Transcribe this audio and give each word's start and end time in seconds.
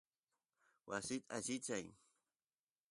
wasi 0.89 1.15
allichay 1.35 1.85